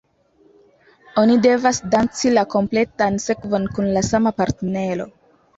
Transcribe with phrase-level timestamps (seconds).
[1.23, 5.11] Oni devas danci la kompletan sekvon kun la sama partnero.